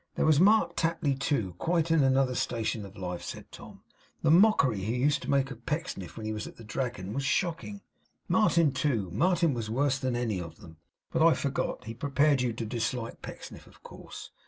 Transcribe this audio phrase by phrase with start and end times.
[0.15, 3.83] There was Mark Tapley, too, quite in another station of life,' said Tom;
[4.23, 7.21] 'the mockery he used to make of Pecksniff when he was at the Dragon was
[7.23, 7.81] shocking.
[8.27, 10.77] Martin too: Martin was worse than any of 'em.
[11.11, 11.83] But I forgot.
[11.83, 14.31] He prepared you to dislike Pecksniff, of course.